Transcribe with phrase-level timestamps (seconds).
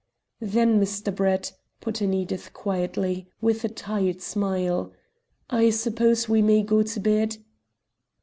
[0.39, 1.13] "Then, Mr.
[1.15, 4.91] Brett," put in Edith quietly, with a tired smile,
[5.47, 7.37] "I suppose we may go to bed?"